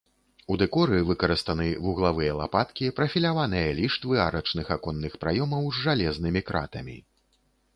[0.53, 6.97] У дэкоры выкарыстаны вуглавыя лапаткі, прафіляваныя ліштвы арачных аконных праёмаў з жалезнымі кратамі.